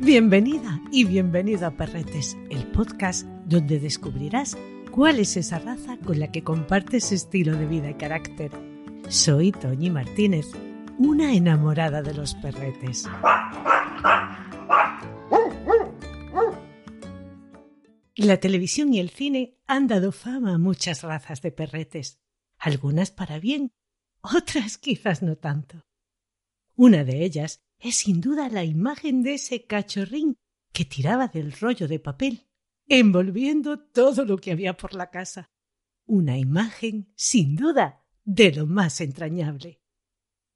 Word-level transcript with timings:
Bienvenida 0.00 0.80
y 0.90 1.04
bienvenido 1.04 1.66
a 1.66 1.70
Perretes, 1.72 2.34
el 2.48 2.66
podcast 2.68 3.26
donde 3.44 3.78
descubrirás 3.78 4.56
cuál 4.90 5.18
es 5.18 5.36
esa 5.36 5.58
raza 5.58 5.98
con 5.98 6.18
la 6.18 6.32
que 6.32 6.42
compartes 6.42 7.12
estilo 7.12 7.56
de 7.56 7.66
vida 7.66 7.90
y 7.90 7.94
carácter. 7.94 8.52
Soy 9.08 9.52
Toñi 9.52 9.90
Martínez, 9.90 10.46
una 10.98 11.34
enamorada 11.34 12.00
de 12.00 12.14
los 12.14 12.34
perretes. 12.36 13.04
La 18.16 18.38
televisión 18.38 18.94
y 18.94 19.00
el 19.00 19.10
cine 19.10 19.58
han 19.66 19.88
dado 19.88 20.10
fama 20.10 20.54
a 20.54 20.58
muchas 20.58 21.02
razas 21.02 21.42
de 21.42 21.52
perretes, 21.52 22.18
algunas 22.56 23.10
para 23.10 23.38
bien, 23.38 23.72
otras 24.22 24.78
quizás 24.78 25.22
no 25.22 25.36
tanto. 25.36 25.84
Una 26.76 27.04
de 27.04 27.24
ellas 27.24 27.60
es 27.78 27.96
sin 27.96 28.20
duda 28.20 28.48
la 28.48 28.64
imagen 28.64 29.22
de 29.22 29.34
ese 29.34 29.66
cachorrín 29.66 30.36
que 30.72 30.84
tiraba 30.84 31.28
del 31.28 31.52
rollo 31.52 31.86
de 31.86 32.00
papel, 32.00 32.48
envolviendo 32.88 33.78
todo 33.78 34.24
lo 34.24 34.38
que 34.38 34.52
había 34.52 34.76
por 34.76 34.94
la 34.94 35.10
casa. 35.10 35.50
Una 36.06 36.36
imagen, 36.36 37.12
sin 37.16 37.54
duda, 37.56 38.04
de 38.24 38.52
lo 38.52 38.66
más 38.66 39.00
entrañable. 39.00 39.80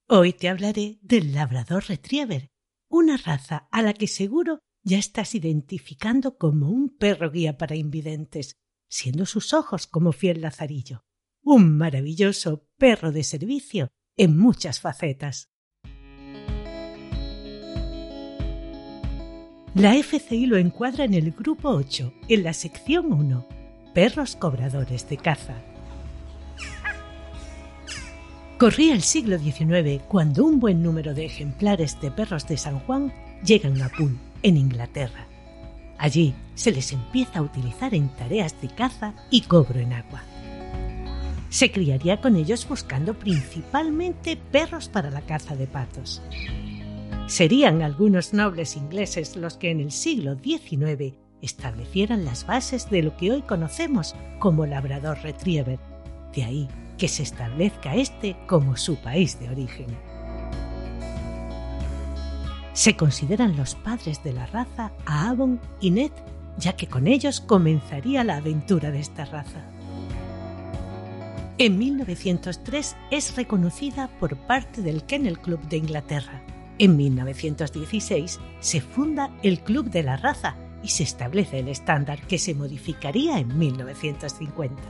Hoy 0.09 0.33
te 0.33 0.49
hablaré 0.49 0.99
del 1.03 1.33
labrador 1.33 1.87
retriever, 1.87 2.51
una 2.89 3.17
raza 3.17 3.69
a 3.71 3.83
la 3.83 3.93
que 3.93 4.09
seguro 4.09 4.59
ya 4.83 4.99
estás 4.99 5.35
identificando 5.35 6.37
como 6.37 6.71
un 6.71 6.97
perro 6.97 7.31
guía 7.31 7.59
para 7.59 7.77
invidentes, 7.77 8.57
siendo 8.89 9.27
sus 9.27 9.53
ojos 9.53 9.87
como 9.87 10.13
fiel 10.13 10.41
lazarillo. 10.41 11.05
Un 11.43 11.77
maravilloso 11.77 12.69
perro 12.77 13.13
de 13.13 13.23
servicio 13.23 13.89
en 14.17 14.37
muchas 14.37 14.81
facetas. 14.81 15.51
La 19.79 19.95
FCI 19.95 20.47
lo 20.47 20.57
encuadra 20.57 21.05
en 21.05 21.15
el 21.15 21.31
grupo 21.31 21.69
8, 21.69 22.13
en 22.27 22.43
la 22.43 22.53
sección 22.53 23.13
1, 23.13 23.47
perros 23.95 24.35
cobradores 24.35 25.09
de 25.09 25.17
caza. 25.19 25.55
Corría 28.59 28.93
el 28.93 29.03
siglo 29.03 29.39
XIX 29.39 30.03
cuando 30.09 30.45
un 30.45 30.59
buen 30.59 30.83
número 30.83 31.15
de 31.15 31.27
ejemplares 31.27 32.01
de 32.01 32.11
perros 32.11 32.49
de 32.49 32.57
San 32.57 32.81
Juan 32.81 33.13
llegan 33.45 33.81
a 33.81 33.89
Poole, 33.89 34.17
en 34.43 34.57
Inglaterra. 34.57 35.29
Allí 35.97 36.35
se 36.57 36.73
les 36.73 36.93
empieza 36.93 37.39
a 37.39 37.43
utilizar 37.43 37.95
en 37.95 38.09
tareas 38.09 38.61
de 38.61 38.71
caza 38.71 39.15
y 39.31 39.43
cobro 39.43 39.79
en 39.79 39.93
agua. 39.93 40.25
Se 41.51 41.71
criaría 41.71 42.21
con 42.21 42.35
ellos 42.35 42.67
buscando 42.69 43.15
principalmente 43.15 44.37
perros 44.37 44.89
para 44.89 45.13
la 45.13 45.21
caza 45.21 45.55
de 45.55 45.69
patos. 45.69 46.21
Serían 47.29 47.83
algunos 47.83 48.33
nobles 48.33 48.75
ingleses 48.75 49.37
los 49.37 49.59
que 49.59 49.71
en 49.71 49.81
el 49.81 49.93
siglo 49.93 50.35
XIX 50.35 51.15
establecieran 51.43 52.25
las 52.25 52.47
bases 52.47 52.89
de 52.89 53.03
lo 53.03 53.17
que 53.19 53.31
hoy 53.31 53.43
conocemos 53.43 54.17
como 54.39 54.65
labrador 54.65 55.19
retriever, 55.23 55.79
de 56.35 56.45
ahí 56.45 56.69
que 56.97 57.07
se 57.07 57.23
establezca 57.23 57.95
este 57.95 58.35
como 58.47 58.79
su 58.79 58.97
país 58.97 59.39
de 59.39 59.51
origen. 59.51 59.87
Se 62.73 62.97
consideran 62.97 63.59
los 63.59 63.75
padres 63.75 64.25
de 64.25 64.33
la 64.33 64.47
raza 64.47 64.93
a 65.05 65.29
Avon 65.29 65.61
y 65.81 65.91
Ned, 65.91 66.13
ya 66.57 66.75
que 66.75 66.87
con 66.87 67.07
ellos 67.07 67.41
comenzaría 67.41 68.25
la 68.25 68.37
aventura 68.37 68.91
de 68.91 69.01
esta 69.01 69.27
raza. 69.27 69.65
En 71.59 71.77
1903 71.77 72.97
es 73.11 73.37
reconocida 73.37 74.09
por 74.19 74.37
parte 74.37 74.81
del 74.81 75.03
Kennel 75.03 75.41
Club 75.41 75.61
de 75.69 75.77
Inglaterra 75.77 76.43
en 76.79 76.97
1916 76.97 78.41
se 78.61 78.81
funda 78.81 79.31
el 79.43 79.61
Club 79.61 79.91
de 79.91 80.03
la 80.03 80.17
Raza 80.17 80.57
y 80.83 80.89
se 80.89 81.03
establece 81.03 81.59
el 81.59 81.69
estándar 81.69 82.21
que 82.23 82.39
se 82.39 82.55
modificaría 82.55 83.39
en 83.39 83.59
1950. 83.59 84.83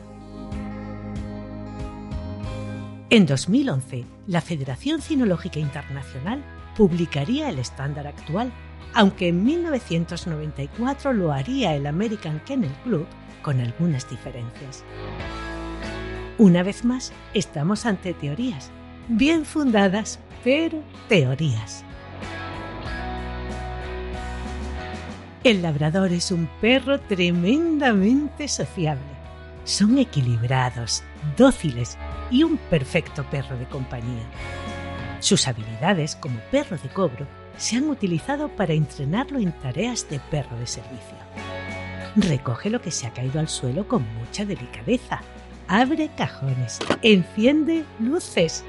En 3.11 3.25
2011, 3.25 4.05
la 4.27 4.43
Federación 4.43 5.01
Cinológica 5.01 5.59
Internacional 5.59 6.45
publicaría 6.77 7.49
el 7.49 7.59
estándar 7.59 8.07
actual, 8.07 8.53
aunque 8.93 9.29
en 9.29 9.45
1994 9.45 11.15
lo 11.15 11.33
haría 11.33 11.75
el 11.75 11.87
American 11.87 12.41
Kennel 12.45 12.73
Club 12.85 13.07
con 13.41 13.61
algunas 13.61 14.09
diferencias. 14.11 14.85
Una 16.37 16.63
vez 16.63 16.85
más, 16.85 17.13
estamos 17.33 17.87
ante 17.87 18.13
teorías, 18.13 18.71
bien 19.09 19.45
fundadas 19.45 20.21
pero 20.45 20.83
teorías. 21.09 21.85
El 25.45 25.63
labrador 25.63 26.13
es 26.13 26.31
un 26.31 26.49
perro 26.61 27.01
tremendamente 27.01 28.49
sociable. 28.49 29.03
Son 29.65 29.99
equilibrados, 29.99 31.03
dóciles 31.37 31.97
y 32.31 32.43
un 32.43 32.57
perfecto 32.57 33.25
perro 33.31 33.57
de 33.57 33.67
compañía. 33.67 34.25
Sus 35.21 35.49
habilidades 35.49 36.17
como 36.17 36.39
perro 36.51 36.77
de 36.77 36.89
cobro 36.89 37.27
se 37.57 37.77
han 37.77 37.89
utilizado 37.89 38.49
para 38.49 38.73
entrenarlo 38.73 39.39
en 39.39 39.53
tareas 39.53 40.09
de 40.09 40.21
perro 40.21 40.57
de 40.59 40.67
servicio. 40.67 41.17
Recoge 42.17 42.71
lo 42.71 42.81
que 42.81 42.91
se 42.91 43.07
ha 43.07 43.13
caído 43.13 43.41
al 43.41 43.49
suelo 43.49 43.87
con 43.87 44.05
mucha 44.15 44.45
delicadeza, 44.45 45.21
abre 45.69 46.09
cajones, 46.17 46.79
enciende 47.03 47.85
luces, 48.01 48.65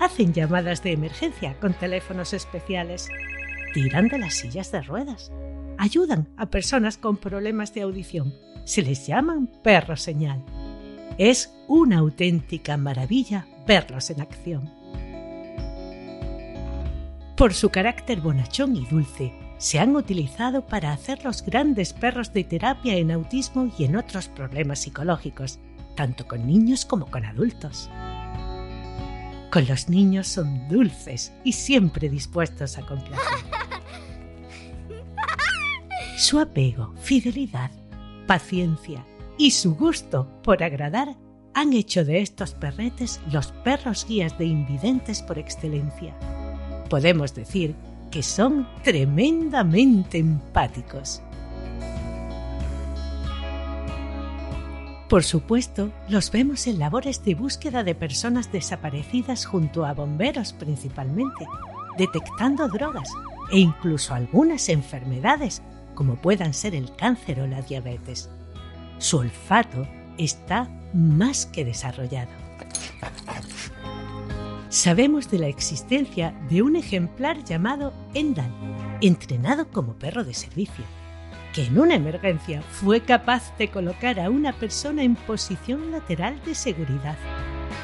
hacen 0.00 0.32
llamadas 0.32 0.82
de 0.82 0.92
emergencia 0.92 1.54
con 1.60 1.72
teléfonos 1.72 2.32
especiales, 2.32 3.08
tiran 3.72 4.08
de 4.08 4.18
las 4.18 4.34
sillas 4.34 4.72
de 4.72 4.82
ruedas, 4.82 5.32
ayudan 5.78 6.28
a 6.36 6.46
personas 6.46 6.98
con 6.98 7.16
problemas 7.16 7.72
de 7.74 7.82
audición. 7.82 8.34
Se 8.64 8.82
les 8.82 9.06
llaman 9.06 9.48
perros 9.62 10.02
señal. 10.02 10.44
Es 11.18 11.52
una 11.68 11.98
auténtica 11.98 12.76
maravilla 12.76 13.46
verlos 13.66 14.10
en 14.10 14.20
acción. 14.20 14.70
Por 17.36 17.54
su 17.54 17.70
carácter 17.70 18.20
bonachón 18.20 18.76
y 18.76 18.84
dulce, 18.86 19.32
se 19.58 19.78
han 19.78 19.94
utilizado 19.94 20.66
para 20.66 20.92
hacer 20.92 21.24
los 21.24 21.42
grandes 21.42 21.92
perros 21.92 22.32
de 22.32 22.44
terapia 22.44 22.96
en 22.96 23.12
autismo 23.12 23.70
y 23.78 23.84
en 23.84 23.96
otros 23.96 24.28
problemas 24.28 24.80
psicológicos, 24.80 25.60
tanto 25.94 26.26
con 26.26 26.46
niños 26.46 26.84
como 26.84 27.06
con 27.06 27.24
adultos. 27.24 27.90
Con 29.50 29.66
los 29.68 29.88
niños 29.88 30.28
son 30.28 30.68
dulces 30.68 31.32
y 31.44 31.52
siempre 31.52 32.08
dispuestos 32.08 32.78
a 32.78 32.86
complacer. 32.86 33.26
Su 36.16 36.38
apego, 36.38 36.94
fidelidad, 37.00 37.70
paciencia 38.26 39.04
y 39.36 39.50
su 39.50 39.74
gusto 39.74 40.28
por 40.42 40.62
agradar 40.62 41.16
han 41.54 41.72
hecho 41.72 42.04
de 42.04 42.20
estos 42.20 42.54
perretes 42.54 43.20
los 43.30 43.48
perros 43.48 44.06
guías 44.08 44.38
de 44.38 44.46
invidentes 44.46 45.22
por 45.22 45.38
excelencia. 45.38 46.14
Podemos 46.88 47.34
decir 47.34 47.74
que 48.10 48.22
son 48.22 48.68
tremendamente 48.84 50.18
empáticos. 50.18 51.22
Por 55.12 55.24
supuesto, 55.24 55.92
los 56.08 56.30
vemos 56.30 56.66
en 56.66 56.78
labores 56.78 57.22
de 57.22 57.34
búsqueda 57.34 57.84
de 57.84 57.94
personas 57.94 58.50
desaparecidas 58.50 59.44
junto 59.44 59.84
a 59.84 59.92
bomberos 59.92 60.54
principalmente, 60.54 61.46
detectando 61.98 62.66
drogas 62.68 63.10
e 63.50 63.58
incluso 63.58 64.14
algunas 64.14 64.70
enfermedades 64.70 65.60
como 65.94 66.16
puedan 66.16 66.54
ser 66.54 66.74
el 66.74 66.96
cáncer 66.96 67.40
o 67.40 67.46
la 67.46 67.60
diabetes. 67.60 68.30
Su 68.96 69.18
olfato 69.18 69.86
está 70.16 70.70
más 70.94 71.44
que 71.44 71.66
desarrollado. 71.66 72.32
Sabemos 74.70 75.30
de 75.30 75.40
la 75.40 75.48
existencia 75.48 76.32
de 76.48 76.62
un 76.62 76.74
ejemplar 76.74 77.44
llamado 77.44 77.92
Endal, 78.14 78.50
entrenado 79.02 79.68
como 79.68 79.92
perro 79.92 80.24
de 80.24 80.32
servicio 80.32 80.86
que 81.52 81.66
en 81.66 81.78
una 81.78 81.94
emergencia 81.94 82.62
fue 82.62 83.00
capaz 83.00 83.56
de 83.58 83.68
colocar 83.68 84.18
a 84.18 84.30
una 84.30 84.52
persona 84.52 85.02
en 85.02 85.14
posición 85.14 85.92
lateral 85.92 86.40
de 86.44 86.54
seguridad, 86.54 87.16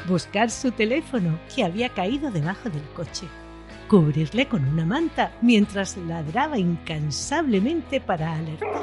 buscar 0.07 0.49
su 0.49 0.71
teléfono 0.71 1.39
que 1.53 1.63
había 1.63 1.89
caído 1.89 2.31
debajo 2.31 2.69
del 2.69 2.83
coche, 2.95 3.27
cubrirle 3.87 4.47
con 4.47 4.67
una 4.67 4.85
manta 4.85 5.31
mientras 5.41 5.97
ladraba 5.97 6.57
incansablemente 6.57 8.01
para 8.01 8.33
alertar, 8.33 8.81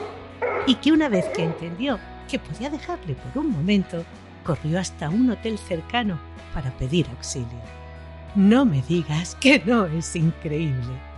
y 0.67 0.77
que 0.77 0.93
una 0.93 1.09
vez 1.09 1.27
que 1.35 1.43
entendió 1.43 1.99
que 2.29 2.39
podía 2.39 2.71
dejarle 2.71 3.15
por 3.15 3.45
un 3.45 3.51
momento, 3.51 4.05
corrió 4.45 4.79
hasta 4.79 5.11
un 5.11 5.31
hotel 5.31 5.59
cercano 5.59 6.19
para 6.55 6.71
pedir 6.73 7.07
auxilio. 7.09 7.61
No 8.35 8.65
me 8.65 8.83
digas 8.83 9.37
que 9.37 9.63
no 9.65 9.87
es 9.87 10.15
increíble. 10.15 11.16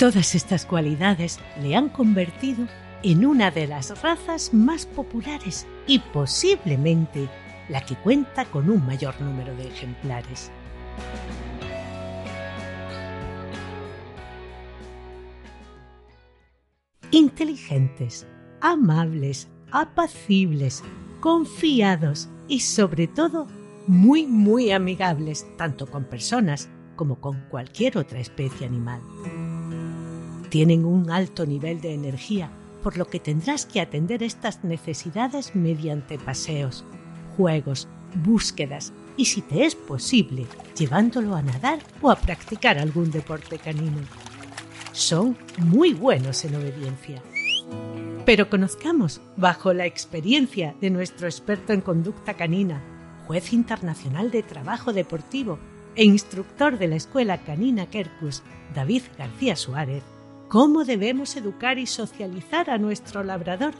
Todas 0.00 0.34
estas 0.34 0.64
cualidades 0.64 1.38
le 1.60 1.76
han 1.76 1.90
convertido 1.90 2.66
en 3.02 3.26
una 3.26 3.50
de 3.50 3.66
las 3.66 4.00
razas 4.00 4.54
más 4.54 4.86
populares 4.86 5.66
y 5.86 5.98
posiblemente 5.98 7.28
la 7.68 7.84
que 7.84 7.96
cuenta 7.96 8.46
con 8.46 8.70
un 8.70 8.86
mayor 8.86 9.20
número 9.20 9.54
de 9.56 9.68
ejemplares. 9.68 10.50
Inteligentes, 17.10 18.26
amables, 18.62 19.48
apacibles, 19.70 20.82
confiados 21.20 22.30
y 22.48 22.60
sobre 22.60 23.06
todo 23.06 23.48
muy 23.86 24.26
muy 24.26 24.70
amigables 24.70 25.46
tanto 25.58 25.84
con 25.84 26.04
personas 26.04 26.70
como 26.96 27.20
con 27.20 27.38
cualquier 27.50 27.98
otra 27.98 28.18
especie 28.18 28.66
animal. 28.66 29.02
Tienen 30.50 30.84
un 30.84 31.10
alto 31.10 31.46
nivel 31.46 31.80
de 31.80 31.94
energía, 31.94 32.50
por 32.82 32.98
lo 32.98 33.06
que 33.06 33.20
tendrás 33.20 33.66
que 33.66 33.80
atender 33.80 34.24
estas 34.24 34.64
necesidades 34.64 35.54
mediante 35.54 36.18
paseos, 36.18 36.84
juegos, 37.36 37.88
búsquedas 38.16 38.92
y 39.16 39.26
si 39.26 39.42
te 39.42 39.64
es 39.64 39.76
posible, 39.76 40.46
llevándolo 40.76 41.36
a 41.36 41.42
nadar 41.42 41.78
o 42.02 42.10
a 42.10 42.16
practicar 42.16 42.78
algún 42.78 43.12
deporte 43.12 43.58
canino. 43.58 44.00
Son 44.92 45.36
muy 45.58 45.94
buenos 45.94 46.44
en 46.44 46.56
obediencia. 46.56 47.22
Pero 48.26 48.50
conozcamos, 48.50 49.20
bajo 49.36 49.72
la 49.72 49.86
experiencia 49.86 50.74
de 50.80 50.90
nuestro 50.90 51.28
experto 51.28 51.72
en 51.72 51.80
conducta 51.80 52.34
canina, 52.34 52.82
juez 53.26 53.52
internacional 53.52 54.32
de 54.32 54.42
trabajo 54.42 54.92
deportivo 54.92 55.60
e 55.94 56.04
instructor 56.04 56.76
de 56.76 56.88
la 56.88 56.96
Escuela 56.96 57.38
Canina 57.38 57.86
Kerkus, 57.86 58.42
David 58.74 59.02
García 59.16 59.54
Suárez, 59.54 60.02
cómo 60.50 60.84
debemos 60.84 61.36
educar 61.36 61.78
y 61.78 61.86
socializar 61.86 62.70
a 62.70 62.78
nuestro 62.78 63.22
labrador 63.22 63.72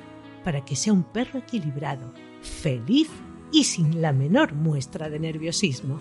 para 0.44 0.64
que 0.64 0.76
sea 0.76 0.92
un 0.92 1.02
perro 1.02 1.40
equilibrado, 1.40 2.14
feliz 2.42 3.10
y 3.52 3.64
sin 3.64 4.00
la 4.00 4.12
menor 4.12 4.54
muestra 4.54 5.10
de 5.10 5.18
nerviosismo. 5.18 6.00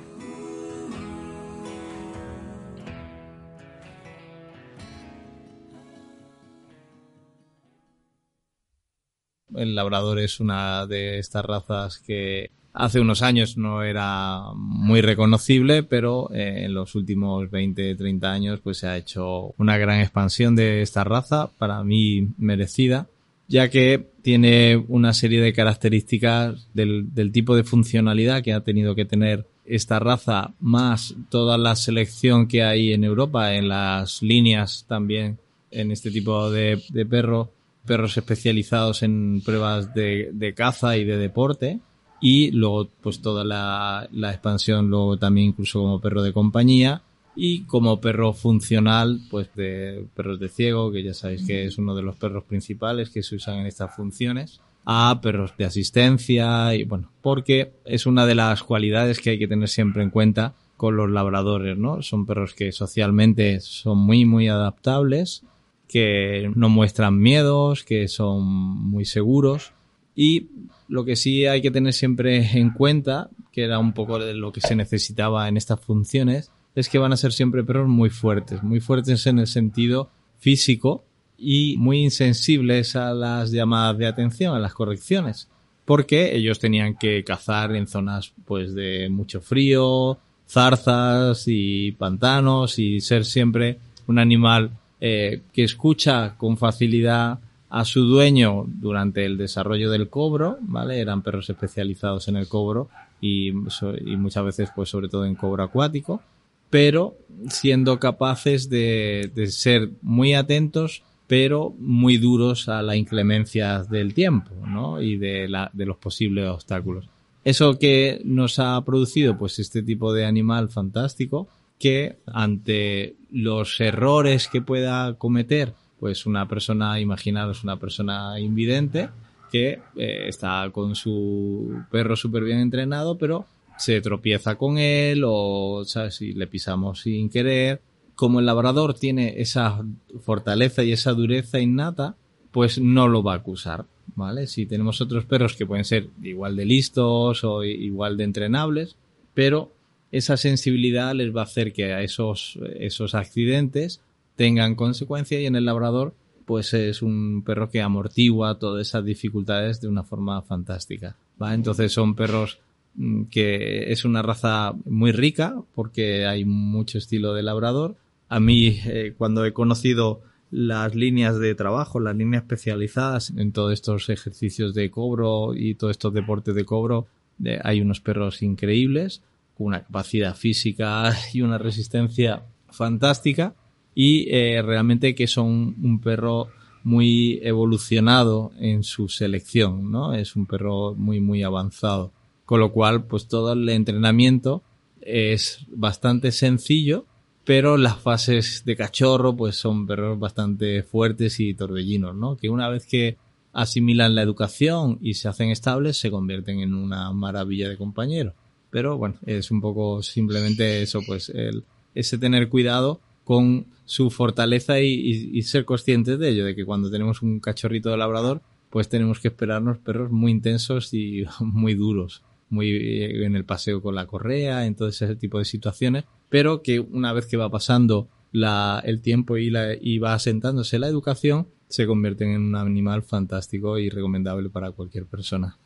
El 9.56 9.74
labrador 9.74 10.20
es 10.20 10.40
una 10.40 10.86
de 10.86 11.18
estas 11.18 11.44
razas 11.44 11.98
que 11.98 12.52
hace 12.74 13.00
unos 13.00 13.22
años 13.22 13.58
no 13.58 13.84
era 13.84 14.42
muy 14.56 15.02
reconocible, 15.02 15.84
pero 15.84 16.32
eh, 16.34 16.66
en 16.66 16.74
los 16.74 16.96
últimos 16.96 17.50
20, 17.50 17.96
30 17.96 18.32
años 18.32 18.60
pues 18.64 18.78
se 18.78 18.88
ha 18.88 18.98
hecho 18.98 19.54
una 19.58 19.78
gran 19.78 20.00
expansión 20.00 20.56
de 20.56 20.82
esta 20.82 21.04
raza, 21.04 21.50
para 21.58 21.84
mí 21.84 22.30
merecida, 22.38 23.08
ya 23.48 23.70
que 23.70 24.06
tiene 24.22 24.78
una 24.88 25.14
serie 25.14 25.42
de 25.42 25.54
características 25.54 26.68
del, 26.74 27.32
tipo 27.32 27.56
de 27.56 27.64
funcionalidad 27.64 28.44
que 28.44 28.54
ha 28.54 28.62
tenido 28.62 28.96
que 28.96 29.06
tener 29.06 29.46
esta 29.66 30.00
raza, 30.00 30.54
más 30.60 31.16
toda 31.30 31.58
la 31.58 31.76
selección 31.76 32.48
que 32.48 32.64
hay 32.64 32.94
en 32.94 33.04
Europa, 33.04 33.56
en 33.56 33.68
las 33.68 34.22
líneas 34.22 34.86
también, 34.88 35.38
en 35.72 35.92
este 35.92 36.12
tipo 36.12 36.50
de, 36.50 36.82
de 36.90 37.06
perro, 37.06 37.52
perros 37.86 38.18
especializados 38.18 39.04
en 39.04 39.42
pruebas 39.44 39.94
de, 39.94 40.30
de 40.34 40.54
caza 40.54 40.98
y 40.98 41.04
de 41.04 41.18
deporte, 41.18 41.80
y 42.22 42.52
luego 42.52 42.90
pues 43.02 43.22
toda 43.22 43.44
la, 43.44 44.08
la, 44.12 44.32
expansión 44.32 44.90
luego 44.90 45.18
también 45.18 45.48
incluso 45.48 45.80
como 45.82 46.02
perro 46.02 46.22
de 46.22 46.34
compañía 46.34 47.02
y 47.36 47.62
como 47.62 48.02
perro 48.02 48.34
funcional 48.34 49.22
pues 49.30 49.50
de 49.56 50.06
perros 50.16 50.40
de 50.40 50.50
ciego 50.50 50.92
que 50.92 51.04
ya 51.04 51.14
sabéis 51.14 51.46
que 51.46 51.66
es 51.66 51.78
uno 51.78 51.96
de 51.96 52.02
los 52.02 52.16
perros 52.16 52.44
principales 52.44 53.10
que 53.10 53.24
se 53.24 53.36
usan 53.36 53.60
en 53.60 53.68
estas 53.68 53.96
funciones 53.96 54.60
a 54.86 55.20
perros 55.22 55.54
de 55.58 55.66
asistencia 55.66 56.76
y 56.76 56.84
bueno 56.84 57.10
porque 57.22 57.72
es 57.86 58.06
una 58.06 58.26
de 58.26 58.36
las 58.36 58.64
cualidades 58.64 59.20
que 59.20 59.32
hay 59.32 59.40
que 59.40 59.48
tener 59.48 59.70
siempre 59.70 60.04
en 60.04 60.10
cuenta 60.10 60.56
con 60.76 60.98
los 60.98 61.10
labradores 61.10 61.78
no 61.78 62.02
son 62.02 62.26
perros 62.26 62.54
que 62.54 62.72
socialmente 62.72 63.60
son 63.62 64.00
muy 64.00 64.26
muy 64.26 64.48
adaptables 64.48 65.44
que 65.88 66.52
no 66.56 66.70
muestran 66.70 67.18
miedos 67.18 67.84
que 67.84 68.08
son 68.08 68.44
muy 68.44 69.06
seguros 69.06 69.74
y 70.22 70.50
lo 70.90 71.06
que 71.06 71.16
sí 71.16 71.46
hay 71.46 71.62
que 71.62 71.72
tener 71.72 71.94
siempre 71.94 72.46
en 72.60 72.72
cuenta, 72.72 73.30
que 73.54 73.64
era 73.64 73.80
un 73.80 73.94
poco 73.94 74.20
de 74.20 74.34
lo 74.34 74.52
que 74.52 74.60
se 74.60 74.76
necesitaba 74.76 75.48
en 75.48 75.56
estas 75.56 75.80
funciones, 75.80 76.52
es 76.76 76.90
que 76.90 76.98
van 76.98 77.14
a 77.14 77.18
ser 77.18 77.32
siempre 77.32 77.64
perros 77.64 77.88
muy 77.88 78.10
fuertes, 78.10 78.62
muy 78.62 78.82
fuertes 78.82 79.26
en 79.28 79.40
el 79.40 79.48
sentido 79.48 80.10
físico 80.38 81.06
y 81.38 81.78
muy 81.78 82.00
insensibles 82.04 82.98
a 82.98 83.14
las 83.14 83.52
llamadas 83.52 83.98
de 83.98 84.08
atención, 84.08 84.54
a 84.54 84.60
las 84.60 84.74
correcciones, 84.74 85.48
porque 85.86 86.36
ellos 86.36 86.60
tenían 86.60 86.96
que 86.96 87.24
cazar 87.24 87.74
en 87.74 87.88
zonas 87.88 88.34
pues 88.44 88.76
de 88.76 89.08
mucho 89.08 89.40
frío, 89.40 90.18
zarzas 90.50 91.46
y 91.48 91.94
pantanos 91.94 92.78
y 92.78 93.00
ser 93.00 93.24
siempre 93.24 93.80
un 94.06 94.20
animal 94.20 94.72
eh, 95.00 95.44
que 95.54 95.64
escucha 95.64 96.36
con 96.36 96.58
facilidad 96.58 97.40
a 97.70 97.86
su 97.86 98.06
dueño 98.06 98.66
durante 98.68 99.26
el 99.26 99.38
desarrollo 99.38 99.92
del 99.92 100.10
cobro, 100.10 100.58
¿vale? 100.62 101.00
Eran 101.00 101.22
perros 101.22 101.50
especializados 101.50 102.28
en 102.28 102.36
el 102.36 102.48
cobro 102.48 102.90
y, 103.22 103.52
muchas 103.52 104.44
veces, 104.44 104.70
pues, 104.76 104.90
sobre 104.90 105.08
todo 105.08 105.26
en 105.26 105.36
cobro 105.36 105.64
acuático, 105.64 106.22
pero 106.70 107.16
siendo 107.50 108.00
capaces 108.00 108.70
de, 108.70 109.32
ser 109.50 109.92
muy 110.02 110.34
atentos, 110.34 111.04
pero 111.28 111.76
muy 111.78 112.18
duros 112.18 112.70
a 112.70 112.82
la 112.82 112.96
inclemencia 112.96 113.84
del 113.84 114.16
tiempo, 114.16 114.52
¿no? 114.68 115.00
Y 115.02 115.18
de, 115.18 115.48
de 115.74 115.86
los 115.86 115.98
posibles 115.98 116.48
obstáculos. 116.50 117.08
Eso 117.44 117.78
que 117.78 118.20
nos 118.26 118.58
ha 118.58 118.84
producido, 118.84 119.38
pues, 119.38 119.60
este 119.60 119.84
tipo 119.84 120.12
de 120.12 120.26
animal 120.26 120.70
fantástico, 120.70 121.48
que 121.78 122.18
ante 122.26 123.16
los 123.32 123.80
errores 123.80 124.48
que 124.48 124.62
pueda 124.62 125.14
cometer 125.14 125.74
pues 126.00 126.26
una 126.26 126.48
persona, 126.48 127.00
imaginaros 127.00 127.64
una 127.64 127.78
persona 127.78 128.40
invidente 128.40 129.10
que 129.52 129.80
eh, 129.96 130.26
está 130.28 130.70
con 130.72 130.96
su 130.96 131.84
perro 131.92 132.16
súper 132.16 132.44
bien 132.44 132.60
entrenado, 132.60 133.18
pero 133.18 133.46
se 133.78 134.02
tropieza 134.02 134.56
con 134.56 134.78
él 134.78 135.24
o, 135.26 135.84
¿sabes? 135.86 136.16
Si 136.16 136.34
le 136.34 136.48
pisamos 136.48 137.02
sin 137.02 137.30
querer. 137.30 137.82
Como 138.16 138.40
el 138.40 138.46
labrador 138.46 138.94
tiene 138.94 139.36
esa 139.42 139.82
fortaleza 140.22 140.84
y 140.84 140.92
esa 140.92 141.14
dureza 141.14 141.60
innata, 141.60 142.16
pues 142.52 142.80
no 142.80 143.08
lo 143.08 143.24
va 143.24 143.34
a 143.34 143.38
acusar, 143.38 143.86
¿vale? 144.16 144.48
Si 144.48 144.66
tenemos 144.66 145.00
otros 145.00 145.24
perros 145.26 145.56
que 145.56 145.66
pueden 145.66 145.86
ser 145.86 146.10
igual 146.22 146.56
de 146.58 146.66
listos 146.66 147.44
o 147.44 147.64
igual 147.64 148.18
de 148.18 148.26
entrenables, 148.26 148.98
pero 149.34 149.72
esa 150.12 150.36
sensibilidad 150.36 151.14
les 151.14 151.34
va 151.34 151.42
a 151.42 151.46
hacer 151.46 151.72
que 151.72 151.94
a 151.94 152.02
esos, 152.02 152.60
esos 152.76 153.16
accidentes 153.16 154.02
tengan 154.40 154.76
consecuencia 154.76 155.38
y 155.42 155.48
en 155.48 155.58
el 155.58 155.66
labrador 155.66 156.16
pues 156.46 156.74
es 156.74 157.02
un 157.02 157.44
perro 157.46 157.70
que 157.70 157.82
amortigua 157.82 158.58
todas 158.58 158.88
esas 158.88 159.04
dificultades 159.04 159.82
de 159.82 159.90
una 159.90 160.04
forma 160.04 160.42
fantástica. 160.42 161.18
¿va? 161.42 161.54
Entonces 161.54 161.92
son 161.92 162.16
perros 162.16 162.62
mm, 162.96 163.24
que 163.24 163.92
es 163.92 164.06
una 164.06 164.22
raza 164.22 164.76
muy 164.86 165.12
rica 165.12 165.62
porque 165.76 166.26
hay 166.26 166.46
mucho 166.46 166.98
estilo 166.98 167.34
de 167.34 167.44
labrador. 167.44 167.98
A 168.30 168.40
mí 168.40 168.80
eh, 168.86 169.14
cuando 169.18 169.44
he 169.44 169.52
conocido 169.52 170.22
las 170.52 170.96
líneas 170.96 171.38
de 171.38 171.54
trabajo, 171.54 172.00
las 172.00 172.16
líneas 172.16 172.44
especializadas 172.44 173.32
en 173.32 173.52
todos 173.52 173.74
estos 173.74 174.08
ejercicios 174.08 174.74
de 174.74 174.90
cobro 174.90 175.54
y 175.54 175.76
todos 175.76 175.92
estos 175.92 176.14
deportes 176.14 176.56
de 176.56 176.64
cobro, 176.64 177.08
eh, 177.44 177.60
hay 177.62 177.82
unos 177.82 178.00
perros 178.00 178.42
increíbles, 178.42 179.22
con 179.58 179.68
una 179.68 179.84
capacidad 179.84 180.34
física 180.34 181.14
y 181.34 181.42
una 181.42 181.58
resistencia 181.58 182.44
fantástica 182.70 183.54
y 184.02 184.34
eh, 184.34 184.62
realmente 184.62 185.14
que 185.14 185.28
son 185.28 185.76
un 185.84 186.00
perro 186.00 186.48
muy 186.86 187.42
evolucionado 187.44 188.54
en 188.58 188.84
su 188.84 189.10
selección, 189.10 189.92
¿no? 189.92 190.14
Es 190.14 190.38
un 190.38 190.46
perro 190.46 190.96
muy, 190.96 191.20
muy 191.20 191.44
avanzado. 191.44 192.14
Con 192.46 192.62
lo 192.62 192.72
cual, 192.72 193.04
pues 193.08 193.28
todo 193.28 193.52
el 193.52 193.68
entrenamiento 193.68 194.64
es 195.02 195.66
bastante 195.68 196.32
sencillo, 196.32 197.08
pero 197.44 197.76
las 197.76 198.00
fases 198.00 198.64
de 198.64 198.78
cachorro, 198.78 199.36
pues 199.36 199.58
son 199.58 199.86
perros 199.86 200.18
bastante 200.18 200.82
fuertes 200.84 201.42
y 201.42 201.54
torbellinos, 201.54 202.16
¿no? 202.16 202.38
Que 202.38 202.48
una 202.48 202.70
vez 202.70 202.86
que 202.86 203.18
asimilan 203.52 204.16
la 204.16 204.22
educación 204.22 204.98
y 205.02 205.16
se 205.16 205.28
hacen 205.28 205.50
estables, 205.50 205.98
se 205.98 206.10
convierten 206.10 206.62
en 206.62 206.74
una 206.74 207.12
maravilla 207.12 207.68
de 207.68 207.76
compañero. 207.76 208.34
Pero 208.70 208.98
bueno, 208.98 209.16
es 209.26 209.52
un 209.52 209.60
poco 209.60 210.02
simplemente 210.04 210.84
eso, 210.84 211.02
pues 211.06 211.28
el, 211.28 211.66
ese 211.94 212.18
tener 212.18 212.48
cuidado 212.48 213.02
con 213.30 213.68
su 213.86 214.10
fortaleza 214.10 214.80
y, 214.80 215.40
ser 215.44 215.64
conscientes 215.64 216.18
de 216.18 216.30
ello, 216.30 216.46
de 216.46 216.56
que 216.56 216.66
cuando 216.66 216.90
tenemos 216.90 217.22
un 217.22 217.40
cachorrito 217.40 217.92
de 217.92 217.98
labrador, 217.98 218.42
pues 218.72 218.90
tenemos 218.90 219.20
que 219.20 219.28
esperarnos 219.28 219.78
perros 219.78 220.10
muy 220.10 220.32
intensos 220.32 220.96
y 220.96 221.26
muy 221.40 221.76
duros, 221.76 222.24
muy 222.50 222.72
eh, 222.72 223.24
en 223.28 223.36
el 223.36 223.46
paseo 223.46 223.84
con 223.84 223.94
la 223.94 224.08
correa, 224.08 224.66
en 224.66 224.74
todo 224.74 224.88
ese 224.88 225.16
tipo 225.16 225.38
de 225.38 225.46
situaciones, 225.46 226.06
pero 226.28 226.64
que 226.64 226.80
una 226.80 227.14
vez 227.14 227.28
que 227.28 227.38
va 227.38 227.52
pasando 227.52 228.10
el 228.34 229.02
tiempo 229.04 229.38
y, 229.38 229.52
la, 229.52 229.76
y 229.80 230.00
va 230.00 230.16
asentándose 230.16 230.80
la 230.80 230.88
educación, 230.88 231.50
se 231.68 231.86
convierten 231.86 232.32
en 232.32 232.42
un 232.42 232.56
animal 232.56 233.04
fantástico 233.04 233.78
y 233.78 233.92
recomendable 233.92 234.50
para 234.50 234.72
cualquier 234.72 235.06
persona. 235.06 235.60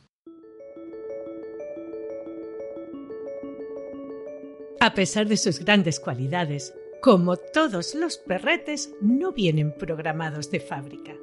A 4.81 4.93
pesar 4.93 5.29
de 5.29 5.37
sus 5.37 5.59
grandes 5.59 6.01
cualidades, 6.01 6.73
como 7.03 7.35
todos 7.35 7.95
los 7.95 8.17
perretes, 8.17 8.93
no 9.01 9.33
vienen 9.33 9.75
programados 9.75 10.49
de 10.51 10.61
fábrica. 10.61 11.13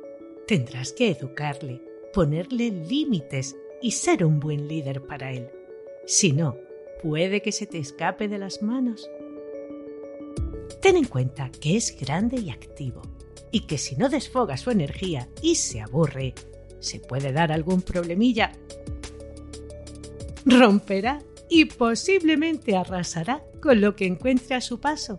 Tendrás 0.47 0.93
que 0.93 1.11
educarle, 1.11 1.81
ponerle 2.13 2.71
límites 2.71 3.57
y 3.81 3.93
ser 3.93 4.27
un 4.27 4.41
buen 4.41 4.69
líder 4.69 5.07
para 5.07 5.33
él. 5.33 5.49
Si 6.05 6.33
no, 6.33 6.59
puede 7.03 7.41
que 7.41 7.51
se 7.51 7.65
te 7.67 7.79
escape 7.79 8.29
de 8.29 8.37
las 8.37 8.61
manos. 8.61 9.11
Ten 10.83 10.99
en 10.99 11.07
cuenta 11.07 11.51
que 11.51 11.79
es 11.79 11.99
grande 11.99 12.39
y 12.39 12.51
activo 12.51 13.01
y 13.51 13.61
que 13.61 13.79
si 13.79 13.97
no 13.97 14.11
desfoga 14.11 14.59
su 14.59 14.71
energía 14.71 15.31
y 15.41 15.55
se 15.55 15.81
aburre, 15.81 16.35
se 16.81 17.01
puede 17.01 17.33
dar 17.33 17.53
algún 17.53 17.81
problemilla. 17.81 18.53
Romperá 20.45 21.23
y 21.49 21.65
posiblemente 21.65 22.77
arrasará 22.77 23.43
con 23.63 23.81
lo 23.81 23.97
que 23.97 24.05
encuentre 24.05 24.57
a 24.57 24.61
su 24.61 24.79
paso 24.79 25.19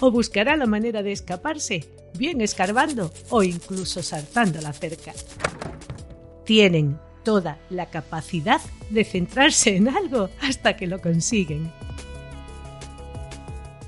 o 0.00 0.10
buscará 0.10 0.56
la 0.56 0.66
manera 0.66 1.02
de 1.02 1.12
escaparse, 1.12 1.84
bien 2.14 2.40
escarbando 2.40 3.12
o 3.30 3.42
incluso 3.42 4.02
saltando 4.02 4.60
la 4.60 4.72
cerca. 4.72 5.12
Tienen 6.44 6.98
toda 7.24 7.58
la 7.70 7.86
capacidad 7.86 8.60
de 8.90 9.04
centrarse 9.04 9.76
en 9.76 9.88
algo 9.88 10.30
hasta 10.40 10.76
que 10.76 10.86
lo 10.86 11.00
consiguen. 11.00 11.70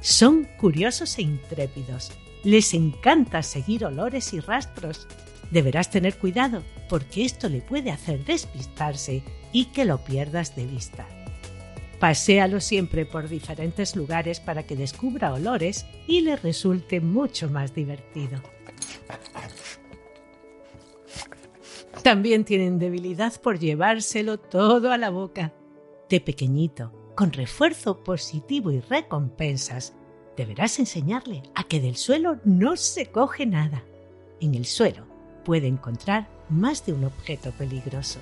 Son 0.00 0.49
curiosos 0.59 1.19
e 1.19 1.23
intrépidos. 1.23 2.12
Les 2.43 2.73
encanta 2.73 3.43
seguir 3.43 3.85
olores 3.85 4.33
y 4.33 4.40
rastros. 4.40 5.07
Deberás 5.50 5.90
tener 5.90 6.17
cuidado 6.17 6.62
porque 6.88 7.25
esto 7.25 7.49
le 7.49 7.61
puede 7.61 7.90
hacer 7.90 8.25
despistarse 8.25 9.23
y 9.52 9.67
que 9.67 9.85
lo 9.85 10.05
pierdas 10.05 10.57
de 10.57 10.67
vista. 10.67 11.07
Paséalo 12.00 12.61
siempre 12.61 13.04
por 13.04 13.28
diferentes 13.28 13.95
lugares 13.95 14.40
para 14.40 14.62
que 14.62 14.75
descubra 14.75 15.35
olores 15.35 15.85
y 16.07 16.23
le 16.23 16.35
resulte 16.37 17.00
mucho 17.00 17.50
más 17.50 17.75
divertido. 17.75 18.40
También 22.02 22.45
tienen 22.45 22.78
debilidad 22.78 23.38
por 23.42 23.59
llevárselo 23.59 24.38
todo 24.38 24.90
a 24.90 24.97
la 24.97 25.11
boca. 25.11 25.52
De 26.09 26.23
pequeñito, 26.23 26.90
con 27.14 27.33
refuerzo 27.33 28.02
positivo 28.02 28.73
y 28.73 28.80
recompensas, 28.80 29.92
deberás 30.38 30.78
enseñarle 30.78 31.42
a 31.54 31.64
que 31.64 31.80
del 31.80 31.97
suelo 31.97 32.40
no 32.45 32.76
se 32.76 33.07
coge 33.07 33.45
nada. 33.45 33.85
En 34.40 34.54
el 34.54 34.64
suelo 34.64 35.04
puede 35.45 35.66
encontrar 35.66 36.28
más 36.49 36.87
de 36.87 36.95
un 36.95 37.04
objeto 37.04 37.52
peligroso. 37.52 38.21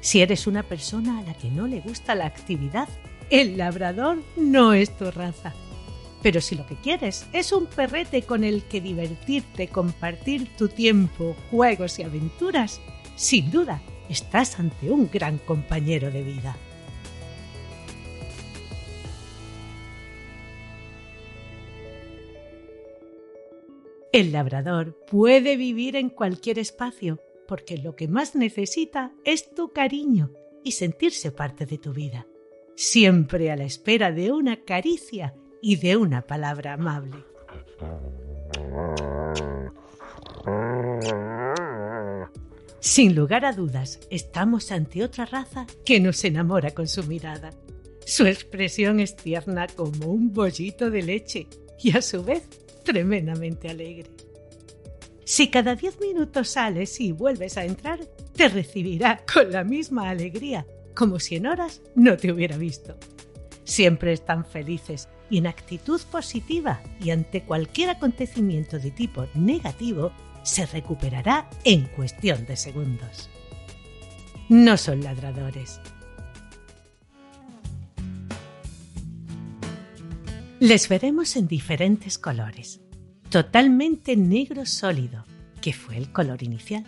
Si 0.00 0.20
eres 0.22 0.46
una 0.46 0.62
persona 0.62 1.18
a 1.18 1.22
la 1.22 1.34
que 1.34 1.50
no 1.50 1.66
le 1.66 1.80
gusta 1.80 2.14
la 2.14 2.26
actividad, 2.26 2.88
el 3.30 3.58
labrador 3.58 4.18
no 4.36 4.72
es 4.72 4.96
tu 4.96 5.10
raza. 5.10 5.54
Pero 6.22 6.40
si 6.40 6.54
lo 6.54 6.66
que 6.66 6.76
quieres 6.76 7.26
es 7.32 7.52
un 7.52 7.66
perrete 7.66 8.22
con 8.22 8.42
el 8.44 8.62
que 8.64 8.80
divertirte, 8.80 9.68
compartir 9.68 10.48
tu 10.56 10.68
tiempo, 10.68 11.36
juegos 11.50 11.98
y 11.98 12.02
aventuras, 12.02 12.80
sin 13.16 13.50
duda 13.50 13.82
estás 14.08 14.58
ante 14.58 14.90
un 14.90 15.10
gran 15.10 15.38
compañero 15.38 16.10
de 16.10 16.22
vida. 16.22 16.56
El 24.10 24.32
labrador 24.32 24.96
puede 25.06 25.56
vivir 25.56 25.94
en 25.94 26.08
cualquier 26.08 26.58
espacio, 26.58 27.20
porque 27.48 27.78
lo 27.78 27.96
que 27.96 28.06
más 28.06 28.36
necesita 28.36 29.10
es 29.24 29.52
tu 29.54 29.72
cariño 29.72 30.30
y 30.62 30.72
sentirse 30.72 31.32
parte 31.32 31.64
de 31.64 31.78
tu 31.78 31.94
vida, 31.94 32.26
siempre 32.76 33.50
a 33.50 33.56
la 33.56 33.64
espera 33.64 34.12
de 34.12 34.30
una 34.30 34.64
caricia 34.64 35.34
y 35.62 35.76
de 35.76 35.96
una 35.96 36.26
palabra 36.26 36.74
amable. 36.74 37.24
Sin 42.80 43.14
lugar 43.14 43.46
a 43.46 43.52
dudas, 43.52 43.98
estamos 44.10 44.70
ante 44.70 45.02
otra 45.02 45.24
raza 45.24 45.66
que 45.86 46.00
nos 46.00 46.22
enamora 46.24 46.72
con 46.72 46.86
su 46.86 47.02
mirada. 47.04 47.50
Su 48.04 48.26
expresión 48.26 49.00
es 49.00 49.16
tierna 49.16 49.66
como 49.66 50.08
un 50.08 50.32
bollito 50.32 50.90
de 50.90 51.02
leche 51.02 51.46
y 51.82 51.96
a 51.96 52.02
su 52.02 52.22
vez 52.22 52.46
tremendamente 52.84 53.68
alegre. 53.68 54.27
Si 55.28 55.48
cada 55.48 55.74
diez 55.74 56.00
minutos 56.00 56.48
sales 56.48 56.98
y 57.02 57.12
vuelves 57.12 57.58
a 57.58 57.64
entrar, 57.66 58.00
te 58.34 58.48
recibirá 58.48 59.20
con 59.30 59.52
la 59.52 59.62
misma 59.62 60.08
alegría, 60.08 60.66
como 60.94 61.20
si 61.20 61.36
en 61.36 61.46
horas 61.46 61.82
no 61.94 62.16
te 62.16 62.32
hubiera 62.32 62.56
visto. 62.56 62.96
Siempre 63.62 64.14
están 64.14 64.46
felices 64.46 65.10
y 65.28 65.36
en 65.36 65.46
actitud 65.46 66.00
positiva 66.10 66.80
y 66.98 67.10
ante 67.10 67.42
cualquier 67.42 67.90
acontecimiento 67.90 68.78
de 68.78 68.90
tipo 68.90 69.26
negativo 69.34 70.12
se 70.44 70.64
recuperará 70.64 71.50
en 71.62 71.88
cuestión 71.88 72.46
de 72.46 72.56
segundos. 72.56 73.28
No 74.48 74.78
son 74.78 75.04
ladradores. 75.04 75.78
Les 80.58 80.88
veremos 80.88 81.36
en 81.36 81.48
diferentes 81.48 82.16
colores 82.16 82.80
totalmente 83.30 84.16
negro 84.16 84.64
sólido, 84.64 85.24
que 85.60 85.72
fue 85.72 85.98
el 85.98 86.10
color 86.12 86.42
inicial, 86.42 86.84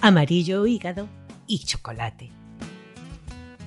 amarillo 0.00 0.66
hígado 0.66 1.08
y 1.46 1.60
chocolate. 1.60 2.30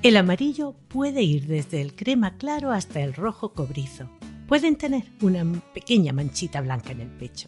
El 0.03 0.17
amarillo 0.17 0.75
puede 0.87 1.23
ir 1.23 1.47
desde 1.47 1.81
el 1.81 1.95
crema 1.95 2.37
claro 2.37 2.71
hasta 2.71 3.01
el 3.01 3.15
rojo 3.15 3.53
cobrizo. 3.53 4.07
Pueden 4.47 4.75
tener 4.75 5.05
una 5.21 5.43
pequeña 5.73 6.13
manchita 6.13 6.61
blanca 6.61 6.91
en 6.91 7.01
el 7.01 7.09
pecho. 7.09 7.47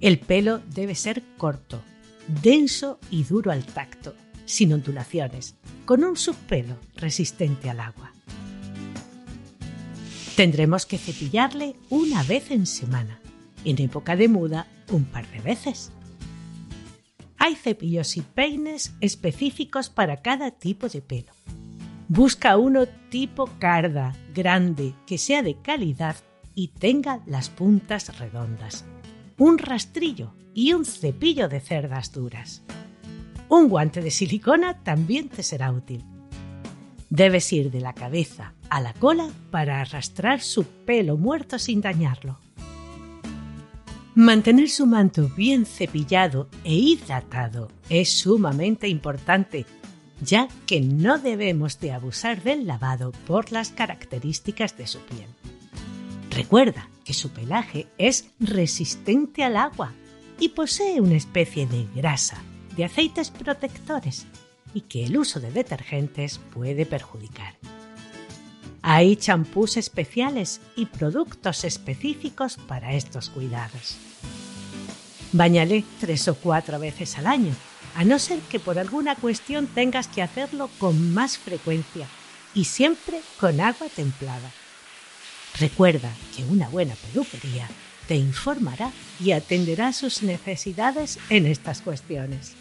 El 0.00 0.18
pelo 0.18 0.62
debe 0.74 0.94
ser 0.94 1.22
corto, 1.36 1.82
denso 2.42 2.98
y 3.10 3.24
duro 3.24 3.50
al 3.50 3.66
tacto, 3.66 4.14
sin 4.46 4.72
ondulaciones, 4.72 5.54
con 5.84 6.02
un 6.02 6.16
subpelo 6.16 6.78
resistente 6.96 7.68
al 7.68 7.80
agua. 7.80 8.12
Tendremos 10.34 10.86
que 10.86 10.96
cepillarle 10.96 11.76
una 11.90 12.22
vez 12.22 12.50
en 12.50 12.64
semana 12.64 13.20
en 13.64 13.80
época 13.80 14.16
de 14.16 14.28
muda 14.28 14.66
un 14.90 15.04
par 15.04 15.30
de 15.30 15.40
veces. 15.40 15.92
Hay 17.38 17.54
cepillos 17.54 18.16
y 18.16 18.20
peines 18.20 18.94
específicos 19.00 19.88
para 19.88 20.20
cada 20.20 20.50
tipo 20.50 20.88
de 20.88 21.00
pelo. 21.00 21.32
Busca 22.08 22.56
uno 22.56 22.86
tipo 23.08 23.48
carda, 23.58 24.14
grande, 24.34 24.94
que 25.06 25.16
sea 25.16 25.42
de 25.42 25.56
calidad 25.62 26.16
y 26.54 26.68
tenga 26.68 27.20
las 27.26 27.48
puntas 27.48 28.18
redondas. 28.18 28.84
Un 29.38 29.58
rastrillo 29.58 30.34
y 30.54 30.72
un 30.72 30.84
cepillo 30.84 31.48
de 31.48 31.60
cerdas 31.60 32.12
duras. 32.12 32.62
Un 33.48 33.68
guante 33.68 34.02
de 34.02 34.10
silicona 34.10 34.82
también 34.82 35.28
te 35.28 35.42
será 35.42 35.72
útil. 35.72 36.04
Debes 37.08 37.52
ir 37.52 37.70
de 37.70 37.80
la 37.80 37.94
cabeza 37.94 38.54
a 38.68 38.80
la 38.80 38.92
cola 38.92 39.28
para 39.50 39.80
arrastrar 39.80 40.40
su 40.40 40.64
pelo 40.64 41.16
muerto 41.16 41.58
sin 41.58 41.80
dañarlo. 41.80 42.38
Mantener 44.14 44.68
su 44.68 44.86
manto 44.86 45.28
bien 45.36 45.64
cepillado 45.64 46.48
e 46.64 46.74
hidratado 46.74 47.70
es 47.88 48.10
sumamente 48.12 48.88
importante, 48.88 49.66
ya 50.20 50.48
que 50.66 50.80
no 50.80 51.18
debemos 51.18 51.78
de 51.78 51.92
abusar 51.92 52.42
del 52.42 52.66
lavado 52.66 53.12
por 53.28 53.52
las 53.52 53.70
características 53.70 54.76
de 54.76 54.88
su 54.88 54.98
piel. 54.98 55.28
Recuerda 56.30 56.88
que 57.04 57.14
su 57.14 57.30
pelaje 57.30 57.86
es 57.98 58.30
resistente 58.40 59.44
al 59.44 59.56
agua 59.56 59.92
y 60.40 60.48
posee 60.48 61.00
una 61.00 61.16
especie 61.16 61.66
de 61.68 61.86
grasa, 61.94 62.42
de 62.76 62.86
aceites 62.86 63.30
protectores 63.30 64.26
y 64.74 64.82
que 64.82 65.04
el 65.04 65.18
uso 65.18 65.38
de 65.38 65.52
detergentes 65.52 66.38
puede 66.52 66.84
perjudicar. 66.84 67.54
Hay 68.82 69.16
champús 69.16 69.76
especiales 69.76 70.60
y 70.74 70.86
productos 70.86 71.64
específicos 71.64 72.56
para 72.56 72.94
estos 72.94 73.28
cuidados. 73.28 73.96
Báñale 75.32 75.84
tres 76.00 76.26
o 76.28 76.34
cuatro 76.34 76.78
veces 76.78 77.18
al 77.18 77.26
año, 77.26 77.54
a 77.94 78.04
no 78.04 78.18
ser 78.18 78.40
que 78.40 78.58
por 78.58 78.78
alguna 78.78 79.16
cuestión 79.16 79.66
tengas 79.66 80.08
que 80.08 80.22
hacerlo 80.22 80.70
con 80.78 81.12
más 81.12 81.38
frecuencia 81.38 82.06
y 82.54 82.64
siempre 82.64 83.20
con 83.38 83.60
agua 83.60 83.88
templada. 83.94 84.50
Recuerda 85.58 86.10
que 86.34 86.44
una 86.44 86.68
buena 86.68 86.94
peluquería 86.94 87.68
te 88.08 88.16
informará 88.16 88.90
y 89.20 89.32
atenderá 89.32 89.92
sus 89.92 90.22
necesidades 90.22 91.18
en 91.28 91.46
estas 91.46 91.82
cuestiones. 91.82 92.54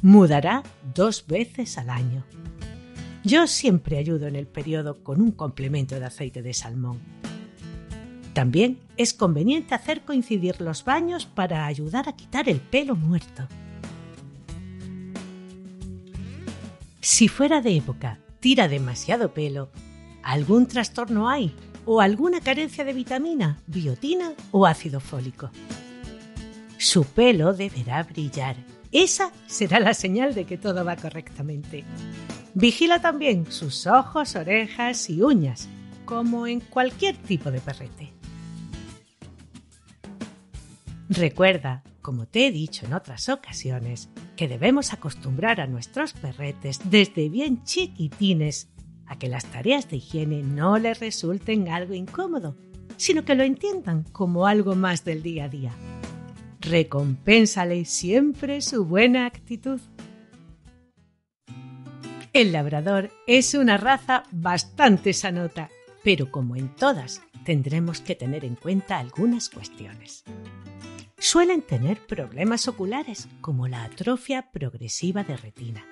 Mudará 0.00 0.62
dos 0.94 1.24
veces 1.26 1.78
al 1.78 1.90
año. 1.90 2.24
Yo 3.24 3.46
siempre 3.46 3.96
ayudo 3.96 4.26
en 4.26 4.36
el 4.36 4.46
periodo 4.46 5.02
con 5.02 5.22
un 5.22 5.32
complemento 5.32 5.98
de 5.98 6.04
aceite 6.04 6.42
de 6.42 6.52
salmón. 6.52 7.00
También 8.34 8.78
es 8.98 9.14
conveniente 9.14 9.74
hacer 9.74 10.02
coincidir 10.02 10.60
los 10.60 10.84
baños 10.84 11.24
para 11.24 11.64
ayudar 11.64 12.06
a 12.06 12.12
quitar 12.12 12.50
el 12.50 12.60
pelo 12.60 12.96
muerto. 12.96 13.48
Si 17.00 17.28
fuera 17.28 17.62
de 17.62 17.78
época 17.78 18.18
tira 18.40 18.68
demasiado 18.68 19.32
pelo, 19.32 19.70
¿algún 20.22 20.66
trastorno 20.66 21.30
hay? 21.30 21.54
¿O 21.86 22.02
alguna 22.02 22.40
carencia 22.40 22.84
de 22.84 22.92
vitamina, 22.92 23.58
biotina 23.66 24.32
o 24.50 24.66
ácido 24.66 25.00
fólico? 25.00 25.50
Su 26.76 27.04
pelo 27.04 27.54
deberá 27.54 28.02
brillar. 28.02 28.56
Esa 28.92 29.32
será 29.46 29.80
la 29.80 29.94
señal 29.94 30.34
de 30.34 30.44
que 30.44 30.58
todo 30.58 30.84
va 30.84 30.96
correctamente. 30.96 31.84
Vigila 32.54 33.00
también 33.00 33.50
sus 33.50 33.86
ojos, 33.86 34.36
orejas 34.36 35.10
y 35.10 35.22
uñas, 35.22 35.68
como 36.04 36.46
en 36.46 36.60
cualquier 36.60 37.16
tipo 37.16 37.50
de 37.50 37.60
perrete. 37.60 38.12
Recuerda, 41.08 41.82
como 42.00 42.26
te 42.26 42.46
he 42.46 42.52
dicho 42.52 42.86
en 42.86 42.94
otras 42.94 43.28
ocasiones, 43.28 44.08
que 44.36 44.48
debemos 44.48 44.92
acostumbrar 44.92 45.60
a 45.60 45.66
nuestros 45.66 46.12
perretes 46.12 46.80
desde 46.84 47.28
bien 47.28 47.64
chiquitines 47.64 48.68
a 49.06 49.18
que 49.18 49.28
las 49.28 49.44
tareas 49.46 49.90
de 49.90 49.96
higiene 49.96 50.42
no 50.42 50.78
les 50.78 51.00
resulten 51.00 51.68
algo 51.68 51.94
incómodo, 51.94 52.56
sino 52.96 53.24
que 53.24 53.34
lo 53.34 53.42
entiendan 53.42 54.04
como 54.12 54.46
algo 54.46 54.76
más 54.76 55.04
del 55.04 55.22
día 55.22 55.44
a 55.44 55.48
día. 55.48 55.72
Recompénsale 56.60 57.84
siempre 57.84 58.60
su 58.60 58.84
buena 58.86 59.26
actitud. 59.26 59.80
El 62.34 62.50
labrador 62.50 63.12
es 63.28 63.54
una 63.54 63.76
raza 63.76 64.24
bastante 64.32 65.12
sanota, 65.12 65.70
pero 66.02 66.32
como 66.32 66.56
en 66.56 66.68
todas, 66.74 67.22
tendremos 67.44 68.00
que 68.00 68.16
tener 68.16 68.44
en 68.44 68.56
cuenta 68.56 68.98
algunas 68.98 69.48
cuestiones. 69.48 70.24
Suelen 71.16 71.62
tener 71.62 72.04
problemas 72.04 72.66
oculares 72.66 73.28
como 73.40 73.68
la 73.68 73.84
atrofia 73.84 74.50
progresiva 74.50 75.22
de 75.22 75.36
retina, 75.36 75.86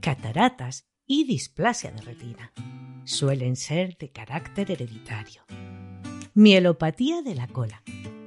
cataratas 0.00 0.88
y 1.06 1.24
displasia 1.24 1.92
de 1.92 2.00
retina. 2.02 2.52
Suelen 3.04 3.54
ser 3.54 3.96
de 3.96 4.10
carácter 4.10 4.72
hereditario. 4.72 5.42
Mielopatía 6.34 7.22
de 7.22 7.36
la 7.36 7.46
cola. 7.46 7.84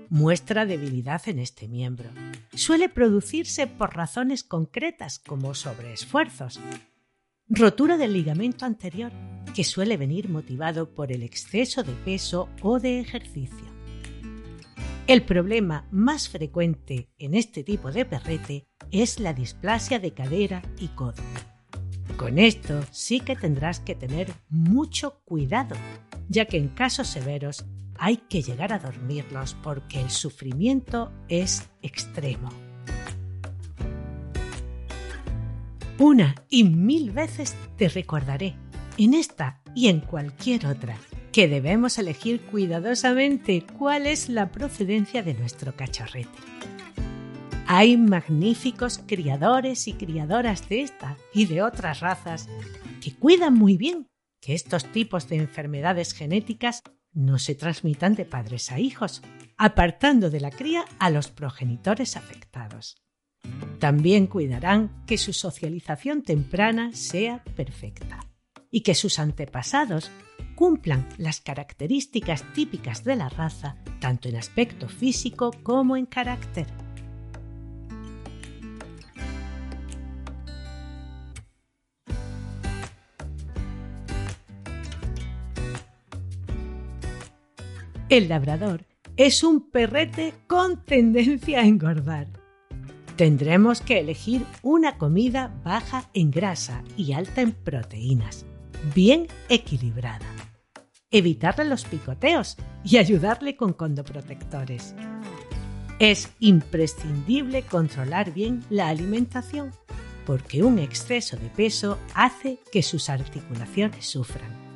Muestra 0.08 0.66
debilidad 0.66 1.28
en 1.28 1.40
este 1.40 1.68
miembro. 1.68 2.10
Suele 2.54 2.88
producirse 2.88 3.68
por 3.68 3.98
razones 3.98 4.46
concretas 4.46 5.20
como 5.20 5.54
sobreesfuerzos, 5.54 6.62
Rotura 7.52 7.98
del 7.98 8.14
ligamento 8.14 8.66
anterior, 8.66 9.12
que 9.56 9.64
suele 9.64 9.98
venir 9.98 10.30
motivado 10.30 10.94
por 10.94 11.12
el 11.12 11.24
exceso 11.24 11.82
de 11.82 11.94
peso 11.94 12.48
o 12.62 12.80
de 12.80 13.00
ejercicio. 13.00 13.66
El 15.08 15.24
problema 15.24 15.88
más 15.90 16.30
frecuente 16.30 17.10
en 17.18 17.34
este 17.34 17.64
tipo 17.64 17.92
de 17.92 18.06
perrete 18.06 18.68
es 18.92 19.20
la 19.20 19.34
displasia 19.34 19.98
de 19.98 20.14
cadera 20.14 20.62
y 20.78 20.90
codo. 20.90 21.24
Con 22.18 22.38
esto 22.38 22.84
sí 22.92 23.20
que 23.20 23.36
tendrás 23.36 23.80
que 23.80 23.96
tener 23.96 24.32
mucho 24.50 25.20
cuidado, 25.26 25.76
ya 26.28 26.46
que 26.46 26.58
en 26.58 26.68
casos 26.68 27.08
severos 27.08 27.66
hay 27.98 28.18
que 28.18 28.44
llegar 28.44 28.74
a 28.74 28.78
dormirlos 28.78 29.56
porque 29.64 30.00
el 30.00 30.12
sufrimiento 30.12 31.12
es 31.30 31.68
extremo. 31.82 32.69
Una 36.00 36.34
y 36.50 36.64
mil 36.64 37.12
veces 37.12 37.58
te 37.76 37.90
recordaré, 37.90 38.56
en 38.98 39.14
esta 39.14 39.62
y 39.76 39.90
en 39.90 40.00
cualquier 40.00 40.66
otra, 40.66 40.98
que 41.34 41.50
debemos 41.50 42.00
elegir 42.00 42.40
cuidadosamente 42.40 43.66
cuál 43.78 44.08
es 44.08 44.30
la 44.30 44.50
procedencia 44.50 45.24
de 45.24 45.34
nuestro 45.34 45.76
cachorrete. 45.76 46.30
Hay 47.68 47.98
magníficos 47.98 49.02
criadores 49.06 49.90
y 49.90 49.94
criadoras 49.94 50.70
de 50.70 50.84
esta 50.84 51.18
y 51.34 51.48
de 51.48 51.64
otras 51.64 52.00
razas 52.00 52.48
que 53.04 53.14
cuidan 53.14 53.56
muy 53.56 53.76
bien 53.76 54.08
que 54.40 54.54
estos 54.54 54.86
tipos 54.86 55.28
de 55.28 55.36
enfermedades 55.36 56.14
genéticas 56.14 56.82
no 57.12 57.40
se 57.40 57.56
transmitan 57.56 58.16
de 58.16 58.24
padres 58.24 58.72
a 58.72 58.80
hijos, 58.80 59.22
apartando 59.58 60.30
de 60.30 60.40
la 60.40 60.50
cría 60.50 60.86
a 60.98 61.10
los 61.10 61.28
progenitores 61.28 62.16
afectados. 62.16 62.96
También 63.80 64.28
cuidarán 64.28 65.04
que 65.06 65.18
su 65.18 65.32
socialización 65.32 66.22
temprana 66.22 66.92
sea 66.94 67.44
perfecta 67.56 68.20
y 68.72 68.82
que 68.82 68.94
sus 68.94 69.20
antepasados 69.20 70.12
cumplan 70.56 71.08
las 71.18 71.40
características 71.40 72.44
típicas 72.54 73.06
de 73.06 73.16
la 73.16 73.30
raza, 73.30 73.78
tanto 74.02 74.28
en 74.28 74.36
aspecto 74.36 74.90
físico 74.90 75.52
como 75.64 75.96
en 75.96 76.06
carácter. 76.06 76.68
El 88.10 88.28
labrador 88.28 88.86
es 89.16 89.44
un 89.44 89.70
perrete 89.70 90.34
con 90.48 90.84
tendencia 90.84 91.60
a 91.60 91.66
engordar 91.66 92.39
Tendremos 93.20 93.82
que 93.82 94.00
elegir 94.00 94.46
una 94.62 94.98
comida 94.98 95.54
baja 95.66 96.10
en 96.14 96.32
grasa 96.32 96.86
y 96.96 97.12
alta 97.12 97.42
en 97.42 97.52
proteínas, 97.52 98.46
bien 98.96 99.28
equilibrada. 99.50 100.26
Evitarle 101.12 101.66
los 101.66 101.84
picoteos 101.84 102.56
y 102.86 102.96
ayudarle 102.96 103.58
con 103.58 103.74
condoprotectores. 103.74 104.96
Es 106.00 106.30
imprescindible 106.40 107.64
controlar 107.64 108.34
bien 108.34 108.64
la 108.70 108.88
alimentación 108.88 109.72
porque 110.26 110.64
un 110.64 110.80
exceso 110.80 111.36
de 111.36 111.50
peso 111.50 111.98
hace 112.16 112.60
que 112.72 112.82
sus 112.82 113.10
articulaciones 113.10 114.06
sufran. 114.06 114.69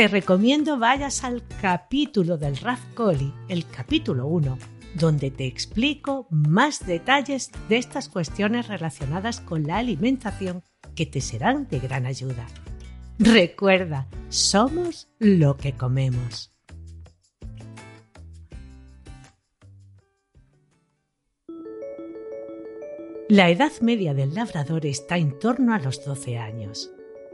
Te 0.00 0.08
recomiendo 0.08 0.78
vayas 0.78 1.24
al 1.24 1.42
capítulo 1.60 2.38
del 2.38 2.56
Raf 2.56 2.80
Coli, 2.94 3.34
el 3.50 3.66
capítulo 3.66 4.28
1, 4.28 4.56
donde 4.94 5.30
te 5.30 5.44
explico 5.44 6.26
más 6.30 6.86
detalles 6.86 7.50
de 7.68 7.76
estas 7.76 8.08
cuestiones 8.08 8.68
relacionadas 8.68 9.42
con 9.42 9.64
la 9.64 9.76
alimentación 9.76 10.62
que 10.94 11.04
te 11.04 11.20
serán 11.20 11.68
de 11.68 11.80
gran 11.80 12.06
ayuda. 12.06 12.46
Recuerda, 13.18 14.08
somos 14.30 15.10
lo 15.18 15.58
que 15.58 15.74
comemos. 15.74 16.50
La 23.28 23.50
edad 23.50 23.72
media 23.82 24.14
del 24.14 24.32
labrador 24.32 24.86
está 24.86 25.18
en 25.18 25.38
torno 25.38 25.74
a 25.74 25.78
los 25.78 26.02
12 26.02 26.38
años. 26.38 26.90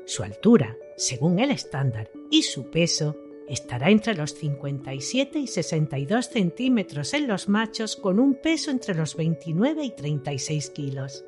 Su 0.07 0.23
altura, 0.23 0.77
según 0.97 1.41
el 1.41 1.51
estándar, 1.51 2.13
y 2.31 2.45
su 2.45 2.71
peso 2.71 3.17
estará 3.49 3.91
entre 3.91 4.15
los 4.15 4.35
57 4.35 5.41
y 5.41 5.47
62 5.49 6.27
centímetros 6.27 7.13
en 7.13 7.27
los 7.27 7.49
machos 7.49 7.97
con 7.97 8.21
un 8.21 8.35
peso 8.35 8.71
entre 8.71 8.95
los 8.95 9.17
29 9.17 9.85
y 9.85 9.91
36 9.91 10.71
kilos. 10.71 11.25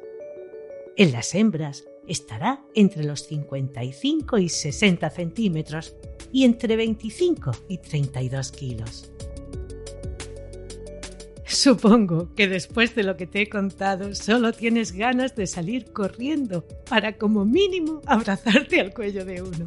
En 0.97 1.11
las 1.11 1.35
hembras 1.35 1.89
estará 2.07 2.65
entre 2.75 3.03
los 3.03 3.27
55 3.27 4.39
y 4.39 4.49
60 4.49 5.11
centímetros 5.11 5.97
y 6.33 6.45
entre 6.45 6.77
25 6.77 7.51
y 7.69 7.79
32 7.79 8.53
kilos. 8.53 9.13
Supongo 11.59 12.33
que 12.37 12.47
después 12.47 12.95
de 12.95 13.03
lo 13.03 13.17
que 13.17 13.27
te 13.27 13.43
he 13.43 13.49
contado 13.49 14.15
solo 14.15 14.53
tienes 14.53 14.93
ganas 14.93 15.35
de 15.35 15.49
salir 15.49 15.93
corriendo 15.93 16.65
para 16.89 17.19
como 17.19 17.45
mínimo 17.45 18.01
abrazarte 18.07 18.81
al 18.81 18.95
cuello 18.95 19.25
de 19.25 19.43
uno. 19.43 19.67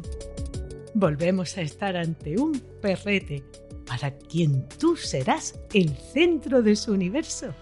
Volvemos 0.94 1.58
a 1.58 1.60
estar 1.60 1.98
ante 1.98 2.40
un 2.40 2.58
perrete 2.80 3.42
para 3.84 4.16
quien 4.16 4.66
tú 4.78 4.96
serás 4.96 5.60
el 5.74 5.90
centro 5.90 6.62
de 6.62 6.76
su 6.76 6.92
universo 6.92 7.54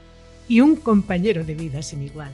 y 0.47 0.61
un 0.61 0.77
compañero 0.77 1.43
de 1.43 1.55
vida 1.57 1.83
sin 1.83 2.05
igual. 2.05 2.31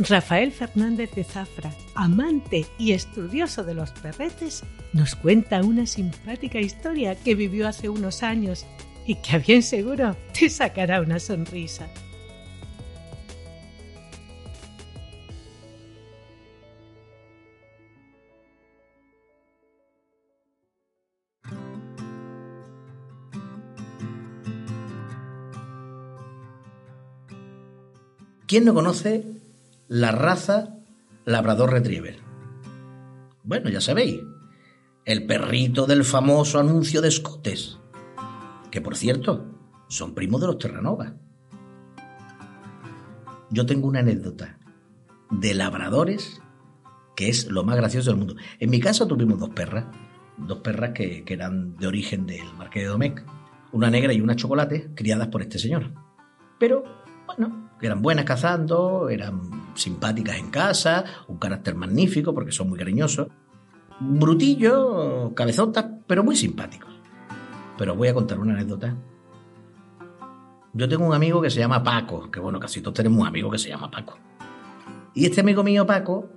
Rafael 0.00 0.50
Fernández 0.50 1.14
de 1.14 1.22
Zafra, 1.22 1.72
amante 1.94 2.66
y 2.78 2.92
estudioso 2.92 3.62
de 3.62 3.74
los 3.74 3.92
perretes, 3.92 4.64
nos 4.92 5.14
cuenta 5.14 5.62
una 5.62 5.86
simpática 5.86 6.58
historia 6.60 7.14
que 7.14 7.36
vivió 7.36 7.68
hace 7.68 7.88
unos 7.88 8.24
años 8.24 8.66
y 9.06 9.14
que 9.16 9.36
a 9.36 9.38
bien 9.38 9.62
seguro 9.62 10.16
te 10.32 10.50
sacará 10.50 11.00
una 11.00 11.20
sonrisa. 11.20 11.88
¿Quién 28.46 28.64
no 28.64 28.74
conoce 28.74 29.43
la 29.88 30.12
raza 30.12 30.78
Labrador 31.24 31.70
Retriever? 31.70 32.18
Bueno, 33.42 33.68
ya 33.68 33.80
sabéis, 33.80 34.20
el 35.04 35.26
perrito 35.26 35.86
del 35.86 36.04
famoso 36.04 36.58
anuncio 36.58 37.02
de 37.02 37.10
Scotes, 37.10 37.78
que 38.70 38.80
por 38.80 38.96
cierto, 38.96 39.46
son 39.88 40.14
primos 40.14 40.40
de 40.40 40.46
los 40.46 40.58
Terranova. 40.58 41.14
Yo 43.50 43.66
tengo 43.66 43.86
una 43.86 44.00
anécdota 44.00 44.58
de 45.30 45.54
labradores 45.54 46.40
que 47.14 47.28
es 47.28 47.46
lo 47.46 47.62
más 47.62 47.76
gracioso 47.76 48.10
del 48.10 48.18
mundo. 48.18 48.34
En 48.58 48.70
mi 48.70 48.80
casa 48.80 49.06
tuvimos 49.06 49.38
dos 49.38 49.50
perras, 49.50 49.84
dos 50.38 50.58
perras 50.58 50.90
que, 50.90 51.24
que 51.24 51.34
eran 51.34 51.76
de 51.76 51.86
origen 51.86 52.26
del 52.26 52.52
Marqués 52.58 52.82
de 52.82 52.88
Domecq, 52.88 53.24
una 53.72 53.90
negra 53.90 54.12
y 54.12 54.20
una 54.20 54.36
chocolate, 54.36 54.90
criadas 54.94 55.28
por 55.28 55.42
este 55.42 55.58
señor. 55.58 55.92
Pero, 56.58 56.84
bueno, 57.26 57.70
eran 57.80 58.02
buenas 58.02 58.24
cazando, 58.24 59.08
eran 59.08 59.63
simpáticas 59.74 60.36
en 60.36 60.50
casa, 60.50 61.04
un 61.28 61.38
carácter 61.38 61.74
magnífico 61.74 62.34
porque 62.34 62.52
son 62.52 62.68
muy 62.68 62.78
cariñosos, 62.78 63.28
brutillos, 64.00 65.32
cabezotas, 65.34 65.86
pero 66.06 66.24
muy 66.24 66.36
simpáticos. 66.36 66.92
Pero 67.76 67.94
voy 67.94 68.08
a 68.08 68.14
contar 68.14 68.38
una 68.38 68.54
anécdota. 68.54 68.96
Yo 70.72 70.88
tengo 70.88 71.06
un 71.06 71.14
amigo 71.14 71.40
que 71.40 71.50
se 71.50 71.60
llama 71.60 71.82
Paco, 71.82 72.30
que 72.30 72.40
bueno, 72.40 72.58
casi 72.58 72.80
todos 72.80 72.94
tenemos 72.94 73.20
un 73.20 73.26
amigo 73.26 73.50
que 73.50 73.58
se 73.58 73.68
llama 73.68 73.90
Paco. 73.90 74.18
Y 75.14 75.26
este 75.26 75.40
amigo 75.40 75.62
mío, 75.62 75.86
Paco, 75.86 76.28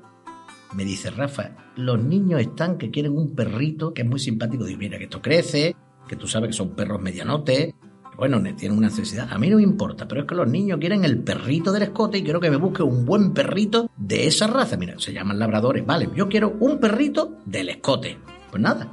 me 0.73 0.86
dice, 0.86 1.10
Rafa, 1.10 1.52
los 1.76 2.04
niños 2.04 2.41
están 2.41 2.78
que 2.78 2.91
quieren 2.91 3.17
un 3.17 3.36
perrito 3.36 3.93
que 3.93 4.04
es 4.04 4.08
muy 4.08 4.19
simpático. 4.19 4.65
Digo, 4.65 4.78
mira, 4.78 4.97
que 4.97 5.06
esto 5.06 5.21
crece, 5.21 5.76
que 6.08 6.15
tú 6.15 6.28
sabes 6.28 6.50
que 6.50 6.54
son 6.54 6.76
perros 6.76 7.02
medianotes, 7.02 7.73
bueno, 8.17 8.41
tienen 8.56 8.77
una 8.77 8.88
necesidad. 8.88 9.32
A 9.32 9.38
mí 9.38 9.47
no 9.47 9.58
me 9.58 9.63
importa, 9.63 10.08
pero 10.08 10.21
es 10.21 10.27
que 10.27 10.34
los 10.34 10.47
niños 10.47 10.80
quieren 10.80 11.06
el 11.06 11.19
perrito 11.19 11.71
del 11.71 11.84
escote 11.84 12.17
y 12.17 12.23
quiero 12.23 12.39
que 12.39 12.49
me 12.49 12.58
busque 12.58 12.82
un 12.82 13.06
buen 13.06 13.32
perrito 13.32 13.91
de 13.95 14.25
esa 14.25 14.47
raza. 14.47 14.75
Mira, 14.75 14.95
se 14.97 15.13
llaman 15.13 15.38
labradores. 15.38 15.86
Vale, 15.86 16.10
yo 16.15 16.27
quiero 16.27 16.56
un 16.60 16.80
perrito 16.80 17.38
del 17.45 17.69
escote. 17.69 18.17
Pues 18.49 18.62
nada, 18.62 18.91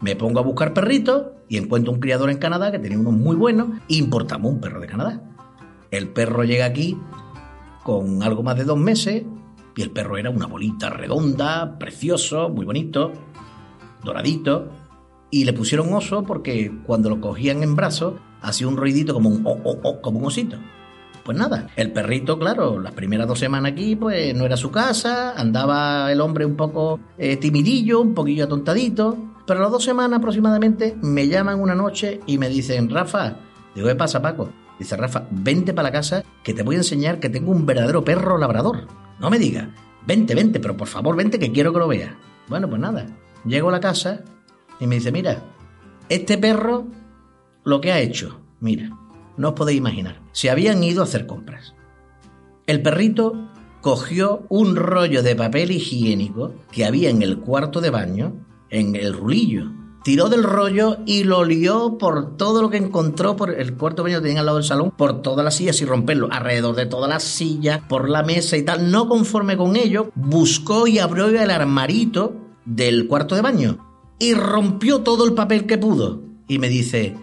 me 0.00 0.14
pongo 0.14 0.40
a 0.40 0.42
buscar 0.42 0.74
perritos 0.74 1.28
y 1.48 1.56
encuentro 1.56 1.92
un 1.92 2.00
criador 2.00 2.30
en 2.30 2.36
Canadá 2.36 2.70
que 2.70 2.78
tenía 2.78 2.98
unos 2.98 3.14
muy 3.14 3.34
buenos 3.34 3.68
e 3.88 3.94
importamos 3.94 4.52
un 4.52 4.60
perro 4.60 4.78
de 4.80 4.86
Canadá. 4.86 5.22
El 5.90 6.08
perro 6.08 6.44
llega 6.44 6.66
aquí 6.66 6.98
con 7.82 8.22
algo 8.22 8.42
más 8.42 8.56
de 8.56 8.64
dos 8.64 8.78
meses 8.78 9.24
y 9.74 9.82
el 9.82 9.90
perro 9.90 10.18
era 10.18 10.28
una 10.28 10.46
bolita 10.46 10.90
redonda, 10.90 11.78
precioso, 11.78 12.50
muy 12.50 12.66
bonito, 12.66 13.12
doradito. 14.04 14.79
Y 15.30 15.44
le 15.44 15.52
pusieron 15.52 15.92
oso 15.92 16.24
porque 16.24 16.72
cuando 16.86 17.08
lo 17.08 17.20
cogían 17.20 17.62
en 17.62 17.76
brazos 17.76 18.14
hacía 18.42 18.68
un 18.68 18.76
ruidito 18.76 19.14
como 19.14 19.28
un 19.28 19.42
oh, 19.46 19.58
oh, 19.64 19.78
oh, 19.82 20.00
como 20.00 20.18
un 20.18 20.26
osito. 20.26 20.56
Pues 21.24 21.36
nada, 21.36 21.68
el 21.76 21.92
perrito, 21.92 22.38
claro, 22.38 22.80
las 22.80 22.92
primeras 22.92 23.28
dos 23.28 23.38
semanas 23.38 23.72
aquí, 23.72 23.94
pues 23.94 24.34
no 24.34 24.46
era 24.46 24.56
su 24.56 24.70
casa, 24.70 25.34
andaba 25.36 26.10
el 26.10 26.20
hombre 26.20 26.46
un 26.46 26.56
poco 26.56 26.98
eh, 27.18 27.36
timidillo, 27.36 28.00
un 28.00 28.14
poquillo 28.14 28.44
atontadito, 28.44 29.16
pero 29.46 29.60
a 29.60 29.62
las 29.64 29.72
dos 29.72 29.84
semanas 29.84 30.18
aproximadamente 30.18 30.96
me 31.02 31.28
llaman 31.28 31.60
una 31.60 31.74
noche 31.74 32.20
y 32.26 32.38
me 32.38 32.48
dicen, 32.48 32.88
Rafa, 32.88 33.36
digo, 33.74 33.88
¿qué 33.88 33.94
pasa, 33.94 34.22
Paco? 34.22 34.50
Dice, 34.78 34.96
Rafa, 34.96 35.26
vente 35.30 35.74
para 35.74 35.88
la 35.88 35.92
casa 35.92 36.24
que 36.42 36.54
te 36.54 36.62
voy 36.62 36.76
a 36.76 36.78
enseñar 36.78 37.20
que 37.20 37.28
tengo 37.28 37.52
un 37.52 37.66
verdadero 37.66 38.02
perro 38.02 38.38
labrador. 38.38 38.86
No 39.20 39.28
me 39.28 39.38
digas, 39.38 39.68
vente, 40.06 40.34
vente, 40.34 40.58
pero 40.58 40.76
por 40.76 40.88
favor, 40.88 41.16
vente 41.16 41.38
que 41.38 41.52
quiero 41.52 41.72
que 41.72 41.80
lo 41.80 41.88
veas. 41.88 42.14
Bueno, 42.48 42.68
pues 42.68 42.80
nada, 42.80 43.06
llego 43.44 43.68
a 43.68 43.72
la 43.72 43.80
casa 43.80 44.24
y 44.80 44.86
me 44.86 44.96
dice, 44.96 45.12
mira, 45.12 45.44
este 46.08 46.38
perro 46.38 46.86
lo 47.64 47.80
que 47.80 47.92
ha 47.92 48.00
hecho, 48.00 48.40
mira, 48.58 48.90
no 49.36 49.50
os 49.50 49.54
podéis 49.54 49.78
imaginar. 49.78 50.20
Se 50.32 50.50
habían 50.50 50.82
ido 50.82 51.02
a 51.02 51.04
hacer 51.04 51.26
compras. 51.26 51.74
El 52.66 52.82
perrito 52.82 53.50
cogió 53.80 54.44
un 54.48 54.76
rollo 54.76 55.22
de 55.22 55.36
papel 55.36 55.70
higiénico 55.70 56.54
que 56.72 56.84
había 56.84 57.10
en 57.10 57.22
el 57.22 57.38
cuarto 57.38 57.80
de 57.80 57.90
baño, 57.90 58.34
en 58.70 58.96
el 58.96 59.12
rulillo. 59.12 59.70
Tiró 60.02 60.30
del 60.30 60.44
rollo 60.44 60.98
y 61.04 61.24
lo 61.24 61.44
lió 61.44 61.98
por 61.98 62.38
todo 62.38 62.62
lo 62.62 62.70
que 62.70 62.78
encontró 62.78 63.36
por 63.36 63.50
el 63.50 63.74
cuarto 63.76 64.02
de 64.02 64.10
baño 64.10 64.20
que 64.20 64.28
tenía 64.28 64.40
al 64.40 64.46
lado 64.46 64.58
del 64.58 64.66
salón, 64.66 64.92
por 64.92 65.20
todas 65.20 65.44
las 65.44 65.56
sillas 65.56 65.80
y 65.82 65.84
romperlo, 65.84 66.28
alrededor 66.30 66.74
de 66.74 66.86
todas 66.86 67.10
las 67.10 67.22
sillas, 67.22 67.80
por 67.86 68.08
la 68.08 68.22
mesa 68.22 68.56
y 68.56 68.62
tal. 68.62 68.90
No 68.90 69.08
conforme 69.08 69.58
con 69.58 69.76
ello, 69.76 70.10
buscó 70.14 70.86
y 70.86 70.98
abrió 70.98 71.28
el 71.28 71.50
armarito 71.50 72.34
del 72.64 73.06
cuarto 73.06 73.34
de 73.34 73.42
baño 73.42 73.89
y 74.20 74.34
rompió 74.34 75.00
todo 75.00 75.24
el 75.26 75.34
papel 75.34 75.66
que 75.66 75.78
pudo. 75.78 76.22
Y 76.46 76.58
me 76.58 76.68
dice, 76.68 77.16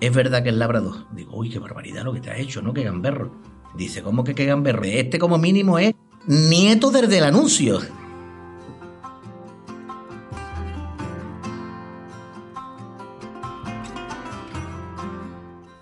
es 0.00 0.12
verdad 0.12 0.42
que 0.42 0.48
es 0.48 0.56
labrador. 0.56 1.06
Digo, 1.12 1.36
uy, 1.36 1.50
qué 1.50 1.60
barbaridad 1.60 2.02
lo 2.02 2.14
que 2.14 2.20
te 2.20 2.30
ha 2.30 2.36
hecho, 2.36 2.62
¿no? 2.62 2.72
Qué 2.72 2.82
gamberro. 2.82 3.30
Dice, 3.76 4.02
¿cómo 4.02 4.24
que 4.24 4.34
qué 4.34 4.46
gamberro? 4.46 4.82
Este 4.84 5.18
como 5.18 5.38
mínimo 5.38 5.78
es 5.78 5.94
nieto 6.26 6.90
desde 6.90 7.18
el 7.18 7.24
anuncio. 7.24 7.78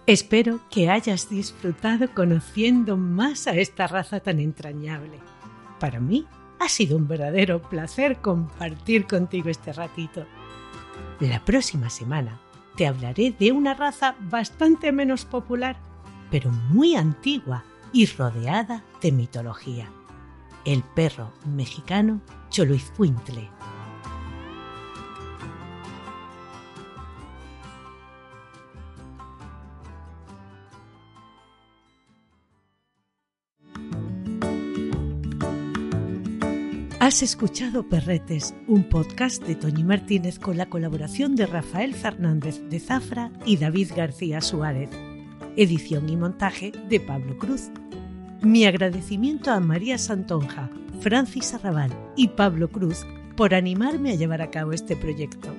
Espero 0.07 0.61
que 0.71 0.91
hayas 0.91 1.29
disfrutado 1.29 2.13
conociendo 2.15 2.97
más 2.97 3.47
a 3.47 3.53
esta 3.53 3.87
raza 3.87 4.21
tan 4.21 4.41
entrañable. 4.41 5.21
Para 5.79 6.01
mí 6.01 6.27
ha 6.59 6.69
sido 6.69 6.97
un 6.97 7.09
verdadero 7.09 7.63
placer 7.63 8.21
compartir 8.21 9.07
contigo 9.07 9.49
este 9.49 9.73
ratito. 9.73 10.27
La 11.21 11.45
próxima 11.45 11.91
semana 11.91 12.41
te 12.77 12.87
hablaré 12.87 13.35
de 13.39 13.53
una 13.53 13.75
raza 13.75 14.17
bastante 14.21 14.93
menos 14.93 15.25
popular, 15.25 15.77
pero 16.31 16.51
muy 16.51 16.95
antigua 16.95 17.65
y 17.93 18.07
rodeada 18.07 18.85
de 19.01 19.13
mitología. 19.13 19.89
El 20.65 20.83
perro 20.83 21.33
mexicano 21.47 22.21
Choluizcuintle. 22.51 23.56
Has 37.07 37.23
escuchado 37.23 37.89
Perretes, 37.89 38.53
un 38.67 38.83
podcast 38.83 39.41
de 39.45 39.55
Toñi 39.55 39.85
Martínez 39.85 40.41
con 40.41 40.57
la 40.57 40.67
colaboración 40.67 41.37
de 41.37 41.47
Rafael 41.47 41.95
Fernández 41.95 42.61
de 42.69 42.81
Zafra 42.81 43.31
y 43.45 43.59
David 43.59 43.93
García 43.95 44.41
Suárez. 44.41 44.91
Edición 45.55 46.09
y 46.09 46.17
montaje 46.17 46.73
de 46.89 46.99
Pablo 46.99 47.39
Cruz. 47.39 47.71
Mi 48.43 48.65
agradecimiento 48.65 49.53
a 49.53 49.61
María 49.61 49.99
Santonja, 49.99 50.69
Francis 50.99 51.55
Arrabal 51.55 51.93
y 52.17 52.27
Pablo 52.27 52.71
Cruz 52.73 53.07
por 53.37 53.55
animarme 53.55 54.11
a 54.11 54.17
llevar 54.17 54.43
a 54.43 54.51
cabo 54.51 54.73
este 54.73 54.97
proyecto. 54.97 55.55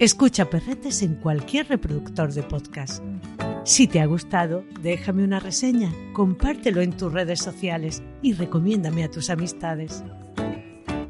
Escucha 0.00 0.50
Perretes 0.50 1.02
en 1.02 1.14
cualquier 1.14 1.68
reproductor 1.68 2.32
de 2.32 2.42
podcast. 2.42 3.02
Si 3.64 3.86
te 3.86 4.00
ha 4.00 4.06
gustado, 4.06 4.64
déjame 4.80 5.22
una 5.22 5.38
reseña, 5.38 5.92
compártelo 6.12 6.82
en 6.82 6.96
tus 6.96 7.12
redes 7.12 7.38
sociales 7.38 8.02
y 8.20 8.32
recomiéndame 8.32 9.04
a 9.04 9.10
tus 9.10 9.30
amistades. 9.30 10.02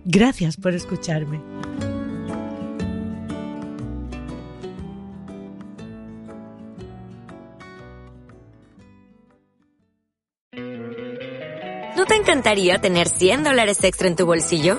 Gracias 0.05 0.59
por 0.59 0.75
escucharme. 0.75 1.41
¿No 11.97 12.05
te 12.05 12.17
encantaría 12.17 12.79
tener 12.81 13.09
100 13.09 13.45
dólares 13.45 13.83
extra 13.83 14.09
en 14.09 14.17
tu 14.17 14.27
bolsillo? 14.27 14.79